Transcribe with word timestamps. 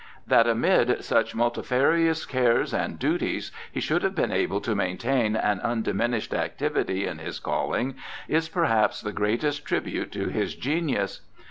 That 0.25 0.47
amid 0.47 1.03
such 1.05 1.35
multifarious 1.35 2.25
cares 2.25 2.73
and 2.73 2.97
duties 2.97 3.51
he 3.71 3.79
should 3.79 4.01
have 4.01 4.15
been 4.15 4.31
able 4.31 4.59
to 4.61 4.73
maintain 4.73 5.35
an 5.35 5.59
undiminished 5.59 6.33
activity 6.33 7.05
in 7.05 7.19
his 7.19 7.37
calling 7.37 7.93
is 8.27 8.49
perhaps 8.49 8.99
the 9.01 9.13
greatest 9.13 9.63
tribute 9.63 10.11
to 10.13 10.29
his 10.29 10.55
genius. 10.55 11.21